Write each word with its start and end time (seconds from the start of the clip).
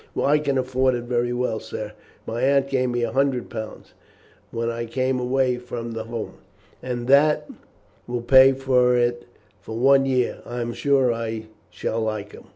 "I 0.19 0.39
can 0.39 0.57
afford 0.57 0.95
it 0.95 1.03
very 1.03 1.31
well, 1.31 1.59
sir. 1.59 1.91
My 2.25 2.41
aunt 2.41 2.67
gave 2.71 2.89
me 2.89 3.03
a 3.03 3.11
hundred 3.11 3.51
pounds 3.51 3.93
when 4.49 4.67
I 4.67 4.85
came 4.87 5.19
away 5.19 5.57
from 5.59 5.93
home, 5.93 6.39
and 6.81 7.05
that 7.07 7.47
will 8.07 8.23
pay 8.23 8.53
for 8.53 8.95
it 8.95 9.27
for 9.59 9.77
one 9.77 10.07
year. 10.07 10.41
I 10.43 10.61
am 10.61 10.73
sure 10.73 11.13
I 11.13 11.49
shall 11.69 12.01
like 12.01 12.31
him." 12.31 12.45